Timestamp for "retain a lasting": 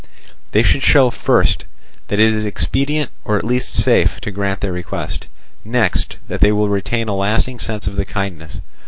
6.69-7.59